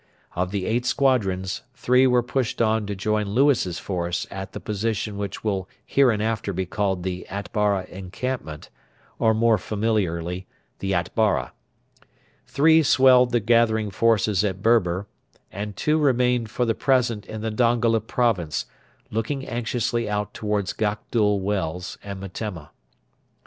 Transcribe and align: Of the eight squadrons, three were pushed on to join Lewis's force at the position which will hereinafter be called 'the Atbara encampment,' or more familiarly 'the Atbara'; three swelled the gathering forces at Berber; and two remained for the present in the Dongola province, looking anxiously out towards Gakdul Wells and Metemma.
Of 0.35 0.49
the 0.49 0.65
eight 0.65 0.87
squadrons, 0.87 1.61
three 1.75 2.07
were 2.07 2.23
pushed 2.23 2.59
on 2.59 2.87
to 2.87 2.95
join 2.95 3.29
Lewis's 3.29 3.77
force 3.77 4.25
at 4.31 4.51
the 4.53 4.59
position 4.59 5.15
which 5.15 5.43
will 5.43 5.69
hereinafter 5.85 6.53
be 6.53 6.65
called 6.65 7.03
'the 7.03 7.27
Atbara 7.29 7.85
encampment,' 7.87 8.71
or 9.19 9.35
more 9.35 9.59
familiarly 9.59 10.47
'the 10.79 10.95
Atbara'; 10.95 11.51
three 12.47 12.81
swelled 12.81 13.29
the 13.29 13.39
gathering 13.39 13.91
forces 13.91 14.43
at 14.43 14.63
Berber; 14.63 15.05
and 15.51 15.75
two 15.77 15.99
remained 15.99 16.49
for 16.49 16.65
the 16.65 16.73
present 16.73 17.27
in 17.27 17.41
the 17.41 17.51
Dongola 17.51 18.01
province, 18.01 18.65
looking 19.11 19.45
anxiously 19.47 20.09
out 20.09 20.33
towards 20.33 20.73
Gakdul 20.73 21.41
Wells 21.41 21.99
and 22.03 22.19
Metemma. 22.19 22.71